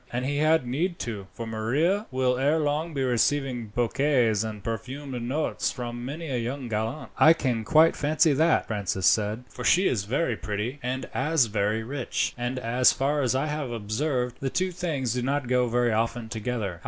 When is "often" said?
15.93-16.29